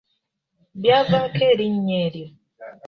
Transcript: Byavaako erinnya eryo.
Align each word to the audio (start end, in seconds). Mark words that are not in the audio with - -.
Byavaako 0.81 1.41
erinnya 1.53 1.95
eryo. 2.05 2.27